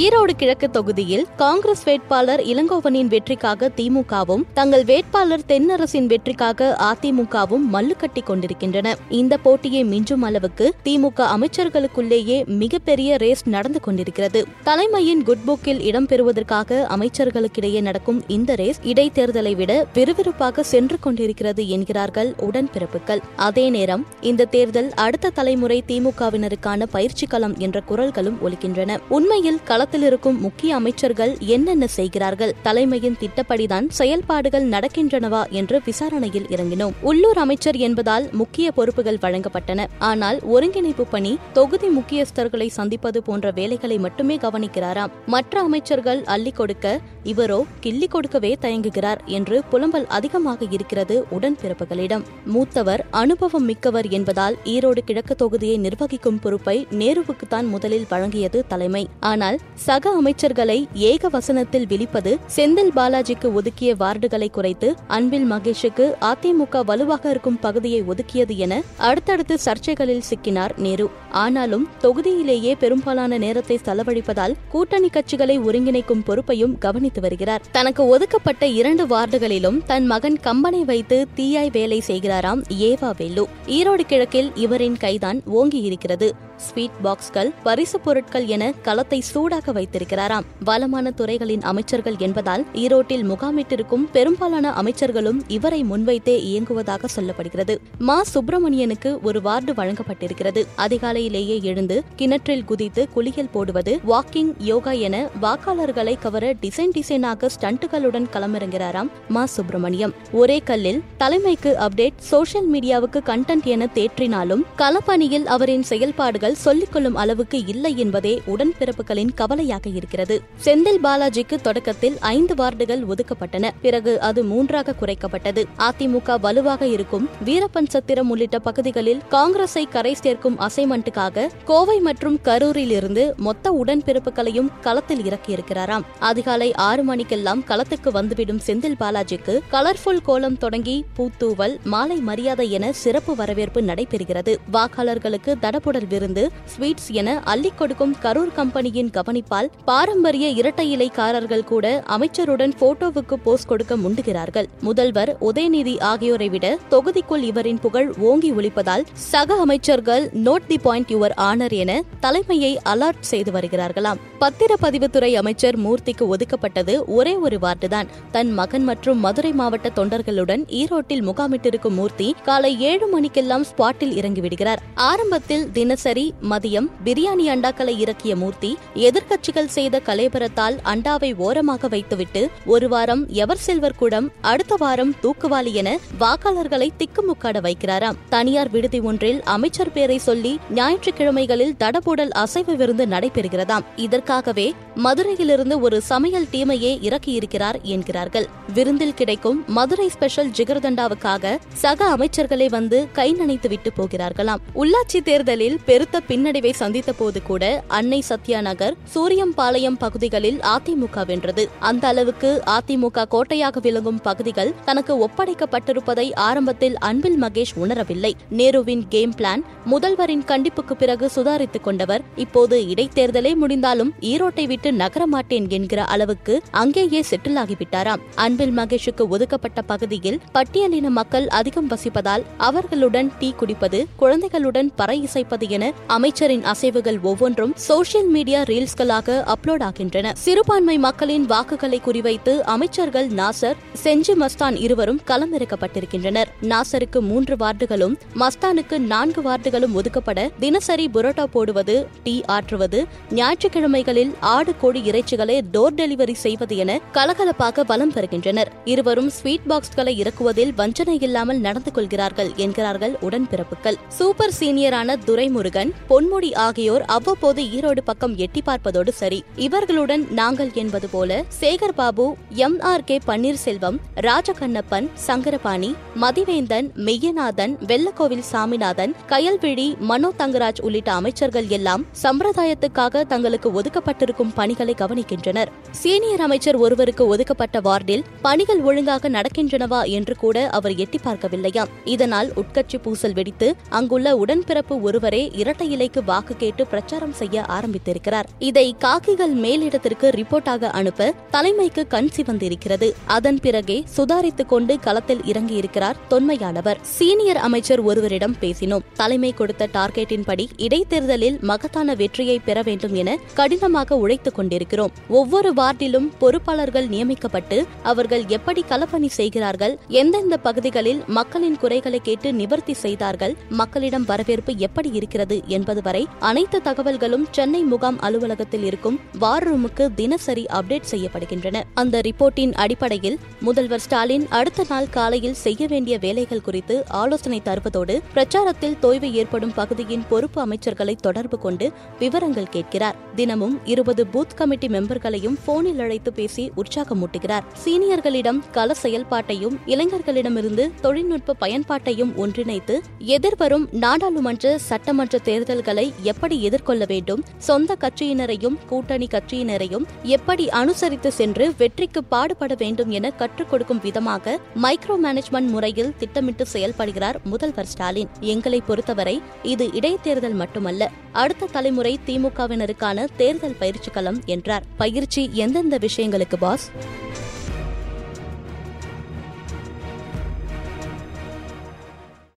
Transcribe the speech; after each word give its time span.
ஈரோடு 0.00 0.32
கிழக்கு 0.36 0.70
தொகுதியில் 0.70 1.26
காங்கிரஸ் 1.36 1.82
வேட்பாளர் 1.84 2.40
இளங்கோவனின் 2.40 3.06
வெற்றிக்காக 3.06 3.70
திமுகவும் 3.76 4.44
தங்கள் 4.54 4.84
வேட்பாளர் 4.84 5.42
தென்னரசின் 5.48 6.06
வெற்றிக்காக 6.06 6.76
அதிமுகவும் 6.80 7.64
மல்லு 7.72 7.96
கட்டி 7.96 8.20
கொண்டிருக்கின்றன. 8.20 8.96
இந்த 9.08 9.36
போட்டியை 9.36 9.84
மிஞ்சும் 9.84 10.22
அளவுக்கு 10.22 10.74
திமுக 10.84 11.26
அமைச்சர்களுக்குள்ளேயே 11.34 12.46
மிகப்பெரிய 12.46 13.16
ரேஸ் 13.16 13.42
நடந்து 13.46 13.80
கொண்டிருக்கிறது. 13.80 14.44
தலைமையின் 14.62 15.22
குட்புக்கில் 15.24 15.82
இடம்பெறுவதற்காக 15.82 16.86
அமைச்சர்களுக்கிடையே 16.96 17.82
நடக்கும் 17.82 18.22
இந்த 18.28 18.54
ரேஸ் 18.54 18.80
இடைத்தேர்தலை 18.84 19.56
விட 19.56 19.86
விறுவிறுப்பாக 19.94 20.60
சென்று 20.60 20.98
கொண்டிருக்கிறது 21.00 21.68
என்கிறார்கள் 21.68 22.34
உடன்பிறப்புகள். 22.38 23.18
அதே 23.36 23.70
நேரம் 23.70 24.06
இந்த 24.20 24.44
தேர்தல் 24.44 24.90
அடுத்த 24.94 25.30
தலைமுறை 25.30 25.84
திமுகவினருக்கான 25.86 26.82
பயிற்சி 26.90 27.26
களம் 27.26 27.58
என்ற 27.58 27.82
குரல்களும் 27.88 28.40
ஒலிக்கின்றன. 28.44 28.98
உண்மையில் 29.08 29.60
களத்தில் 29.82 30.04
இருக்கும் 30.08 30.36
முக்கிய 30.40 30.74
அமைச்சர்கள் 30.74 31.30
என்னென்ன 31.54 31.84
செய்கிறார்கள்? 31.86 32.52
தலைமையின் 32.62 33.16
திட்டப்படிதான் 33.20 33.86
செயல்பாடுகள் 33.98 34.66
நடக்கின்றனவா 34.68 35.40
என்று 35.50 35.76
விசாரணையில் 35.86 36.46
இறங்கினோம். 36.54 36.94
உள்ளூர் 37.10 37.38
அமைச்சர் 37.44 37.76
என்பதால் 37.76 38.26
முக்கிய 38.40 38.66
பொறுப்புகள் 38.72 39.18
வழங்கப்பட்டன. 39.24 39.86
ஆனால் 40.10 40.38
ஒருங்கிணைப்பு 40.54 41.06
பணி 41.06 41.32
தொகுதி 41.52 41.88
முக்கியஸ்தர்களை 41.88 42.68
சந்திப்பது 42.78 43.22
போன்ற 43.22 43.50
வேலைகளை 43.50 43.96
மட்டுமே 43.98 44.36
கவனிக்கிறாராம். 44.36 45.10
மற்ற 45.26 45.60
அமைச்சர்கள் 45.60 46.22
அள்ளி 46.24 46.52
கொடுக்க 46.60 47.00
இவரோ 47.32 47.58
கிள்ளி 47.80 48.06
கொடுக்கவே 48.06 48.52
தயங்குகிறார் 48.60 49.22
என்று 49.38 49.58
புலம்பல் 49.72 50.06
அதிகமாக 50.18 50.64
இருக்கிறது 50.70 51.18
உடன்பிறப்புகளிடம். 51.38 52.24
மூத்தவர் 52.44 53.04
அனுபவம் 53.10 53.68
மிக்கவர் 53.72 54.10
என்பதால் 54.10 54.58
ஈரோடு 54.76 55.04
கிழக்கு 55.10 55.36
தொகுதியை 55.44 55.76
நிர்வகிக்கும் 55.88 56.40
பொறுப்பை 56.40 56.78
நேருவுக்குத்தான் 57.02 57.68
முதலில் 57.74 58.08
வழங்கியது 58.10 58.60
தலைமை. 58.68 59.04
ஆனால் 59.32 59.58
சக 59.74 60.22
அமைச்சர்களை 60.22 60.88
ஏக 60.94 61.28
வசனத்தில் 61.28 61.86
விழிப்பது 61.86 62.38
செந்தில் 62.56 62.90
பாலாஜிக்கு 62.96 63.52
ஒதுக்கிய 63.52 63.94
வார்டுகளை 63.94 64.50
குறைத்து 64.50 64.94
அன்பில் 65.06 65.50
மகேஷுக்கு 65.52 66.14
அதிமுக 66.20 66.84
வலுவாக 66.84 67.30
இருக்கும் 67.30 67.58
பகுதியை 67.58 68.02
ஒதுக்கியது 68.02 68.56
என 68.56 68.82
அடுத்தடுத்து 68.96 69.58
சர்ச்சைகளில் 69.64 70.22
சிக்கினார் 70.30 70.76
நேரு. 70.76 71.10
ஆனாலும் 71.30 71.88
தொகுதியிலேயே 72.02 72.74
பெரும்பாலான 72.78 73.38
நேரத்தை 73.38 73.78
செலவழிப்பதால் 73.84 74.54
கூட்டணி 74.68 75.08
கட்சிகளை 75.12 75.58
ஒருங்கிணைக்கும் 75.60 76.24
பொறுப்பையும் 76.24 76.78
கவனித்து 76.78 77.20
வருகிறார். 77.20 77.62
தனக்கு 77.72 78.06
ஒதுக்கப்பட்ட 78.06 78.66
இரண்டு 78.66 79.06
வார்டுகளிலும் 79.06 79.84
தன் 79.86 80.06
மகன் 80.06 80.38
கம்பனை 80.42 80.84
வைத்து 80.84 81.26
தீயாய் 81.36 81.70
வேலை 81.72 82.02
செய்கிறாராம் 82.06 82.62
ஏவா 82.68 83.12
வேலு. 83.16 83.48
ஈரோடு 83.66 84.00
கிழக்கில் 84.00 84.52
இவரின் 84.54 84.96
கைதான் 84.96 85.42
ஓங்கியிருக்கிறது. 85.54 86.30
ஸ்வீட் 86.62 87.00
பாக்ஸ்கள் 87.02 87.52
பரிசு 87.62 88.00
பொருட்கள் 88.00 88.46
என 88.46 88.72
களத்தை 88.82 89.20
சூடாக 89.20 89.72
வைத்திருக்கிறாராம். 89.72 90.44
வளமான 90.64 91.10
துறைகளின் 91.10 91.62
அமைச்சர்கள் 91.62 92.14
என்பதால் 92.18 92.66
ஈரோட்டில் 92.74 93.24
முகாமிட்டிருக்கும் 93.24 94.08
பெரும்பாலான 94.12 94.70
அமைச்சர்களும் 94.70 95.40
இவரை 95.48 95.84
முன்வைத்தே 95.84 96.34
இயங்குவதாக 96.50 97.04
சொல்லப்படுகிறது. 97.16 97.76
மா. 97.98 98.22
சுப்பிரமணியனுக்கு 98.34 99.20
ஒரு 99.22 99.42
வார்டு 99.42 99.72
வழங்கப்பட்டிருக்கிறது. 99.72 100.66
அதிகாலையிலேயே 100.78 101.62
எழுந்து 101.62 102.04
கிணற்றில் 102.16 102.64
குதித்து 102.64 103.08
குளியல் 103.08 103.50
போடுவது 103.52 104.00
வாக்கிங் 104.06 104.54
யோகா 104.58 104.90
என 104.90 105.28
வாக்காளர்களை 105.42 106.18
கவர 106.18 106.52
டிசைன் 106.52 106.92
டிசைனாக 106.98 107.48
ஸ்டண்ட்டுகளுடன் 107.60 108.26
களமிறங்கிறாராம் 108.32 109.08
மா. 109.28 109.44
சுப்பிரமணியம். 109.44 110.14
ஒரே 110.32 110.58
கல்லில் 110.64 111.02
தலைமைக்கு 111.16 111.76
அப்டேட் 111.80 112.18
சோசியல் 112.30 112.68
மீடியாவுக்கு 112.72 113.20
கண்டென்ட் 113.26 113.64
என 113.64 113.88
தேற்றினாலும் 113.94 114.62
களப்பணியில் 114.78 115.44
அவரின் 115.44 115.82
செயல்பாடுகள் 115.82 116.51
சொல்லிக்கொள்ளும் 116.64 117.14
அளவுக்கு 117.14 117.66
இல்லை 117.66 117.96
என்பதே 117.96 118.42
உடன்பிறப்புகளின் 118.46 119.34
கவலையாக 119.34 119.90
இருக்கிறது. 119.90 120.40
செந்தில் 120.64 120.98
பாலாஜிக்கு 121.02 121.60
தொடக்கத்தில் 121.60 122.16
ஐந்து 122.20 122.54
வார்டுகள் 122.54 123.04
ஒதுக்கப்பட்டன. 123.06 123.70
பிறகு 123.82 124.20
அது 124.20 124.44
மூன்றாக 124.44 124.94
குறைக்கப்பட்டது. 125.00 125.64
அதிமுக 125.78 126.40
வலுவாக 126.40 126.86
இருக்கும் 126.86 127.28
வீரப்பன் 127.44 127.88
சத்திரம் 127.88 128.30
உள்ளிட்ட 128.30 128.58
பகுதிகளில் 128.58 129.20
காங்கிரஸை 129.28 129.88
கரை 129.88 130.14
சேர்க்கும் 130.14 130.58
அசைன்மெண்ட்டுக்காக 130.58 131.48
கோவை 131.64 132.00
மற்றும் 132.00 132.38
கரூரில் 132.44 132.90
இருந்து 132.90 133.34
மொத்த 133.36 133.82
உடன்பிறப்புகளையும் 133.84 134.70
களத்தில் 134.80 135.20
இறக்கியிருக்கிறாராம். 135.20 136.02
அதிகாலை 136.18 136.74
ஆறு 136.74 137.02
மணிக்கெல்லாம் 137.02 137.64
களத்துக்கு 137.68 138.10
வந்துவிடும் 138.12 138.60
செந்தில் 138.66 139.00
பாலாஜிக்கு 139.00 139.58
கலர்ஃபுல் 139.72 140.22
கோலம் 140.22 140.58
தொடங்கி 140.58 141.04
பூத்தூவல் 141.16 141.82
மாலை 141.82 142.16
மரியாதை 142.16 142.70
என 142.70 142.92
சிறப்பு 142.92 143.34
வரவேற்பு 143.34 143.80
நடைபெறுகிறது. 143.80 144.56
வாக்காளர்களுக்கு 144.72 145.54
தடபுடல் 145.62 146.06
விருந்து 146.08 146.41
ஸ்வீட்ஸ் 146.72 147.10
என 147.20 147.38
அள்ளிக் 147.44 147.78
கொடுக்கும் 147.78 148.14
கரூர் 148.22 148.52
கம்பெனியின் 148.54 149.10
கவனிப்பால் 149.10 149.70
பாரம்பரிய 149.84 150.48
இரட்டை 150.60 150.86
இலைக்காரர்கள் 150.90 151.64
கூட 151.64 151.86
அமைச்சருடன் 152.06 152.74
போட்டோவுக்கு 152.80 153.38
போஸ்ட் 153.44 153.68
கொடுக்க 153.68 153.96
முண்டுகிறார்கள் 153.96 154.68
முதல்வர் 154.80 155.32
உதயநிதி 155.40 155.94
ஆகியோரை 156.10 156.48
விட 156.48 156.66
தொகுதிக்குள் 156.90 157.44
இவரின் 157.50 157.80
புகழ் 157.80 158.08
ஓங்கி 158.30 158.52
ஒழிப்பதால் 158.52 159.06
சக 159.30 159.58
அமைச்சர்கள் 159.64 160.24
note 160.46 160.68
the 160.68 160.78
point 160.78 161.12
your 161.14 161.36
honour 161.48 161.76
என 161.82 162.00
தலைமையை 162.20 162.72
அலர்ட் 162.84 163.28
செய்து 163.32 163.50
வருகிறார்களாம். 163.52 164.20
பத்திரப்பதிவுத்துறை 164.40 165.32
அமைச்சர் 165.34 165.78
மூர்த்திக்கு 165.80 166.24
ஒதுக்கப்பட்டது 166.34 166.94
ஒரே 167.18 167.34
ஒரு 167.36 167.58
வார்டுதான். 167.62 168.08
தன் 168.30 168.52
மகன் 168.52 168.84
மற்றும் 168.84 169.20
மதுரை 169.20 169.52
மாவட்ட 169.52 169.90
தொண்டர்களுடன் 169.96 170.62
ஈரோட்டில் 170.80 171.24
முகாமிட்டிருக்கும் 171.28 171.96
மூர்த்தி 172.00 172.28
காலை 172.44 172.72
ஏழு 172.90 173.06
மணிக்கெல்லாம் 173.06 173.66
ஸ்பாட்டில் 173.70 174.14
இறங்கிவிடுகிறார். 174.20 174.80
ஆரம்பத்தில் 174.94 175.66
தினசரி 175.72 176.21
மதியம் 176.50 176.88
பிரியாணி 177.04 177.46
அண்டாக்களை 177.54 177.94
இறக்கிய 177.98 178.36
மூர்த்தி 178.36 178.70
எதிர்க்கட்சிகள் 178.94 179.70
செய்த 179.76 180.00
கலேபரத்தால் 180.06 180.76
அண்டாவை 180.84 181.30
ஓரமாக 181.36 181.88
வைத்துவிட்டு 181.88 182.42
ஒரு 182.66 182.88
வாரம் 182.88 183.22
எவர் 183.28 183.62
செல்வர் 183.66 183.94
கூடம் 183.94 184.28
அடுத்த 184.40 184.74
வாரம் 184.78 185.14
தூக்குவாளி 185.22 185.72
என 185.72 185.98
வாக்காளர்களை 186.20 186.88
திக்குமுக்காட 186.98 187.60
வைக்கிறாராம். 187.60 188.18
தனியார் 188.28 188.70
விடுதி 188.70 189.00
ஒன்றில் 189.00 189.42
அமைச்சர் 189.42 189.92
பேரை 189.92 190.18
சொல்லி 190.18 190.58
ஞாயிற்றுக்கிழமைகளில் 190.74 191.74
தடபுடல் 191.78 192.32
அசைவு 192.44 192.76
விருந்து 192.76 193.06
நடைபெறுகிறதாம். 193.06 193.84
இதற்காகவே 193.96 194.74
மதுரையிலிருந்து 194.94 195.80
ஒரு 195.80 196.00
சமையல் 196.02 196.46
டீமையே 196.52 196.92
இறக்கியிருக்கிறார் 197.00 197.80
என்கிறார்கள். 197.82 198.48
விருந்தில் 198.74 199.14
கிடைக்கும் 199.14 199.64
மதுரை 199.66 200.08
ஸ்பெஷல் 200.08 200.50
ஜிகர்தண்டாவுக்காக 200.50 201.58
சக 201.72 202.16
அமைச்சர்களே 202.16 202.68
வந்து 202.68 203.06
கை 203.12 203.28
நனைத்து 203.34 203.68
விட்டு 203.68 203.90
போகிறார்களாம். 203.96 204.62
உள்ளாட்சி 204.74 205.22
தேர்தலில் 205.24 205.78
பெருத்த 205.84 206.11
பின்னடைவை 206.20 206.72
சந்தித்த 206.72 207.12
போது 207.12 207.42
கூட 207.42 207.84
அன்னை 207.88 208.20
சத்யா 208.20 208.60
நகர் 208.60 208.96
சூரியம்பாளையம் 209.14 209.98
பகுதிகளில் 209.98 210.60
அதிமுக 210.60 211.26
வென்றது. 211.26 211.68
அந்த 211.78 212.08
அளவுக்கு 212.08 212.62
அதிமுக 212.66 213.26
கோட்டையாக 213.28 213.80
விளங்கும் 213.80 214.20
பகுதிகள் 214.20 214.74
தனக்கு 214.84 215.28
ஒப்படைக்கப்பட்டிருப்பதை 215.28 216.34
ஆரம்பத்தில் 216.34 216.98
அன்பில் 216.98 217.42
மகேஷ் 217.42 217.74
உணரவில்லை. 217.80 218.32
நேருவின் 218.50 219.02
கேம் 219.08 219.34
பிளான் 219.38 219.62
முதல்வரின் 219.90 220.44
கண்டிப்புக்கு 220.44 220.94
பிறகு 220.98 221.30
சுதாரித்துக் 221.34 221.84
கொண்டவர் 221.84 222.22
இப்போது 222.36 222.86
இடைத்தேர்தலே 222.86 223.54
முடிந்தாலும் 223.54 224.12
ஈரோட்டை 224.20 224.66
விட்டு 224.66 224.92
நகரமாட்டேன் 224.92 225.68
என்கிற 225.68 226.04
அளவுக்கு 226.04 226.62
அங்கேயே 226.70 227.22
செட்டில் 227.30 227.56
ஆகிவிட்டாராம் 227.56 228.20
அன்பில் 228.34 228.78
மகேஷுக்கு 228.78 229.28
ஒதுக்கப்பட்ட 229.28 229.82
பகுதியில் 229.82 230.40
பட்டியலின 230.54 231.08
மக்கள் 231.08 231.48
அதிகம் 231.48 231.90
வசிப்பதால் 231.90 232.42
அவர்களுடன் 232.56 233.32
டீ 233.38 233.52
குடிப்பது 233.52 234.06
குழந்தைகளுடன் 234.16 234.92
பறை 234.96 235.22
இசைப்பது 235.22 235.68
என 235.68 235.92
அமைச்சரின் 236.06 236.64
அசைவுகள் 236.64 237.20
ஒவ்வொன்றும் 237.22 237.74
சோசியல் 237.88 238.28
மீடியா 238.28 238.62
ரீல்ஸ்களாக 238.62 239.52
அப்லோட் 239.54 239.82
ஆகின்றன. 239.82 240.32
சிறுபான்மை 240.34 240.98
மக்களின் 240.98 241.44
வாக்குகளை 241.44 242.00
குறிவைத்து 242.04 242.60
அமைச்சர்கள் 242.60 243.28
நாசர் 243.28 243.74
செஞ்சி 244.04 244.34
மஸ்தான் 244.34 244.80
இருவரும் 244.80 245.20
களமிறக்கப்பட்டிருக்கின்றனர். 245.26 246.44
நாசருக்கு 246.62 247.20
மூன்று 247.20 247.56
வார்டுகளும் 247.56 248.16
மஸ்தானுக்கு 248.34 248.98
நான்கு 248.98 249.42
வார்டுகளும் 249.42 249.94
ஒதுக்கப்பட 249.94 250.48
தினசரி 250.58 251.10
புரோட்டா 251.14 251.44
போடுவது 251.44 252.06
டீ 252.22 252.42
ஆற்றுவது 252.46 253.06
ஞாயிற்றுக்கிழமைகளில் 253.30 254.34
ஆடு 254.40 254.74
கோடி 254.80 255.00
இறைச்சிகளை 255.10 255.60
டோர் 255.72 255.94
டெலிவரி 255.96 256.32
செய்வது 256.32 256.76
என 256.76 257.00
கலகலப்பாக 257.12 257.86
வலம் 257.86 258.12
பெறுகின்றனர் 258.12 258.72
இருவரும் 258.84 259.30
ஸ்வீட் 259.30 259.68
பாக்ஸ்களை 259.68 260.16
இறக்குவதில் 260.16 260.74
வஞ்சனை 260.74 261.18
இல்லாமல் 261.20 261.60
நடந்து 261.60 261.92
கொள்கிறார்கள் 261.92 262.52
என்கிறார்கள் 262.56 263.16
உடன்பிறப்புகள். 263.20 263.98
சூப்பர் 264.08 264.52
சீனியரான 264.60 265.16
துரைமுருகன் 265.26 265.91
பொன்முடி 266.08 266.54
ஆகியோர் 266.54 267.02
அவ்வப்போது 267.02 267.62
ஈரோடு 267.62 268.02
பக்கம் 268.04 268.36
எட்டி 268.36 268.62
பார்ப்பதோடு 268.66 269.12
சரி. 269.12 269.44
இவர்களுடன் 269.56 270.26
நாங்கள் 270.30 270.70
என்பது 270.74 271.08
போல 271.08 271.44
Sekar 271.60 271.94
Babu 271.94 272.36
M 272.48 272.80
R 272.80 273.04
K 273.04 273.18
Panneerselvam 273.26 273.98
Rajakannappan 274.16 275.08
Sankarapani 275.14 275.94
Mathiventhan 276.20 276.90
Meyyanathan 276.96 277.74
Vellakovil 277.86 278.44
Saminathan 278.52 279.14
Kayalvizhi 279.28 279.98
Mano 279.98 280.32
Thangaraj 280.38 280.80
உள்ளிட்ட 280.80 281.12
அமைச்சர்கள் 281.12 281.68
எல்லாம் 281.68 282.06
சம்பிரதாயத்துக்காக 282.22 283.26
தங்களுக்கு 283.26 283.80
ஒதுக்கப்பட்டிருக்கும் 283.80 284.54
பணிகளை 284.54 284.94
கவனிக்கின்றனர். 284.98 285.70
சீனியர் 285.90 286.40
அமைச்சர் 286.40 286.76
ஒருவருக்கு 286.76 287.26
ஒதுக்கப்பட்ட 287.26 287.80
வார்டில் 287.80 288.24
பணிகள் 288.42 288.80
ஒழுங்காக 288.80 289.28
நடக்கின்றனவா 289.28 290.04
என்று 290.04 290.36
கூட 290.36 290.68
அவர் 290.68 290.94
எட்டி 290.96 291.18
பார்க்கவில்லையாம். 291.24 291.88
இதனால் 292.04 292.52
உட்கட்சி 292.56 292.98
பூசல் 293.02 293.32
வெடித்து 293.32 293.74
அங்குள்ள 293.88 294.36
உடன்பிறப்பு 294.36 295.00
ஒருவரே 295.00 295.50
இரட்டை 295.54 295.81
இலைக்கு 295.82 296.24
வாக்கு 296.24 296.56
கேட்டு 296.56 296.86
பிரச்சாரம் 296.86 297.32
செய்ய 297.32 297.64
ஆரம்பித்திருக்கிறார். 297.68 298.44
இதை 298.58 298.96
காக்கிகள் 298.98 299.52
மேலிடத்திற்கு 299.52 300.30
ரிப்போர்ட்டாக 300.30 300.82
அனுப்ப 300.82 301.34
தலைமைக்கு 301.50 302.06
கண் 302.06 302.28
சிவந்திருக்கிறது. 302.36 303.12
அதன் 303.26 303.60
பிறகே 303.60 304.04
சுதாரித்துக் 304.16 304.68
கொண்டு 304.68 305.00
களத்தில் 305.00 305.40
இறங்கியிருக்கிறார் 305.40 306.14
தொன்மையானவர். 306.30 306.96
சீனியர் 307.00 307.56
அமைச்சர் 307.56 308.00
ஒருவரிடம் 308.00 308.56
பேசினோம். 308.60 309.00
தலைமை 309.12 309.52
கொடுத்த 309.52 309.88
டார்கெட்டின்படி 309.92 310.68
இடைத்தேர்தலில் 310.76 311.58
மகத்தான 311.60 312.14
வெற்றியை 312.14 312.58
பெற 312.58 312.82
வேண்டும் 312.82 313.14
என 313.14 313.38
கடினமாக 313.54 314.16
உழைத்துக் 314.16 314.54
கொண்டிருக்கிறோம். 314.54 315.10
ஒவ்வொரு 315.28 315.72
வார்டிலும் 315.72 316.30
பொறுப்பாளர்கள் 316.40 317.08
நியமிக்கப்பட்டு 317.08 317.86
அவர்கள் 318.02 318.44
எப்படி 318.46 318.84
களப்பணி 318.88 319.26
செய்கிறார்கள் 319.26 319.98
எந்தெந்த 320.08 320.56
பகுதிகளில் 320.56 321.22
மக்களின் 321.26 321.76
குறைகளை 321.76 322.20
கேட்டு 322.22 322.52
நிவர்த்தி 322.52 322.92
செய்தார்கள் 322.92 323.56
மக்களிடம் 323.68 324.24
வரவேற்பு 324.24 324.74
எப்படி 324.76 325.10
இருக்கிறது 325.12 325.62
என்பது 325.72 326.02
வரை 326.02 326.26
அனைத்து 326.38 326.80
தகவல்களும் 326.84 327.46
சென்னை 327.50 327.82
முகாம் 327.82 328.20
அலுவலகத்தில் 328.20 328.84
இருக்கும் 328.84 329.20
வார் 329.38 329.66
ரூமுக்கு 329.66 330.14
தினசரி 330.14 330.66
அப்டேட் 330.72 331.10
செய்யப்படுகின்றன. 331.10 331.82
அந்த 331.94 332.20
ரிப்போர்ட்டின் 332.20 332.74
அடிப்படையில் 332.74 333.38
முதல்வர் 333.60 334.00
ஸ்டாலின் 334.00 334.46
அடுத்த 334.48 334.84
நாள் 334.88 335.10
காலையில் 335.10 335.54
செய்ய 335.54 335.86
வேண்டிய 335.86 336.18
வேலைகள் 336.18 336.60
குறித்து 336.60 337.04
ஆலோசனை 337.08 337.62
தருவதோடு 337.64 338.20
பிரச்சாரத்தில் 338.34 338.96
தொய்வு 339.02 339.32
ஏற்படும் 339.32 339.74
பகுதியின் 339.74 340.24
பொறுப்பு 340.28 340.66
அமைச்சர்களை 340.66 341.14
தொடர்பு 341.16 341.58
கொண்டு 341.58 341.92
விவரங்கள் 342.18 342.68
கேட்கிறார். 342.68 343.16
தினமும் 343.36 343.80
இருபது 343.84 344.26
பூத் 344.32 344.54
கமிட்டி 344.54 344.86
மெம்பர்களையும் 344.86 345.56
போனில் 345.64 345.98
அழைத்து 345.98 346.32
பேசி 346.32 346.70
உற்சாகமூட்டுகிறார். 346.76 347.64
சீனியர்களிடம் 347.84 348.60
கல 348.72 348.90
செயல்பாட்டையும் 349.02 349.76
இளைஞர்களிடமிருந்து 349.86 350.90
தொழில்நுட்ப 351.00 351.56
பயன்பாட்டையும் 351.60 352.34
ஒன்றிணைத்து 352.36 353.00
எதிர்வரும் 353.18 353.88
நாடாளுமன்ற 353.92 354.78
சட்டமன்ற 354.78 355.38
தேர்தல்களை 355.62 356.12
எப்படி 356.22 356.62
எதிர்கொள்ள 356.62 357.04
வேண்டும் 357.04 357.44
சொந்த 357.58 357.96
கட்சியினரையும் 358.00 358.76
கூட்டணி 358.86 359.26
கட்சியினரையும் 359.26 360.06
எப்படி 360.22 360.70
அனுசரித்து 360.70 361.32
சென்று 361.32 361.72
வெற்றிக்கு 361.78 362.24
பாடுபட 362.24 362.74
வேண்டும் 362.78 363.10
என 363.10 363.30
கற்றுக் 363.30 363.70
கொடுக்கும் 363.70 364.00
விதமாக 364.02 364.58
மைக்ரோ 364.82 365.16
மேனேஜ்மெண்ட் 365.24 365.70
முறையில் 365.74 366.14
திட்டமிட்டு 366.18 366.66
செயல்படுகிறார் 366.72 367.34
முதல்வர் 367.44 367.86
ஸ்டாலின். 367.86 368.28
எங்களை 368.40 368.80
பொறுத்தவரை 368.80 369.42
இது 369.62 369.86
இடைத்தேர்தல் 369.86 370.54
மட்டுமல்ல 370.54 371.10
அடுத்த 371.32 371.66
தலைமுறை 371.66 372.18
திமுகவினருக்கான 372.26 373.26
தேர்தல் 373.36 373.78
பயிற்சி 373.78 374.10
களம் 374.10 374.40
என்றார். 374.44 374.84
பயிற்சி 374.96 375.50
எந்தெந்த 375.52 375.98
விஷயங்களுக்கு 375.98 376.56
பாஸ்? 376.58 376.90